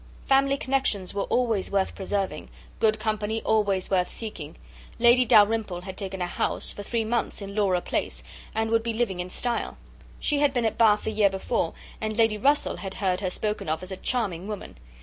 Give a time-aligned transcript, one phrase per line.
[0.25, 4.55] "Family connexions were always worth preserving, good company always worth seeking;
[4.97, 8.23] Lady Dalrymple had taken a house, for three months, in Laura Place,
[8.55, 9.77] and would be living in style.
[10.19, 13.69] She had been at Bath the year before, and Lady Russell had heard her spoken
[13.69, 14.75] of as a charming woman.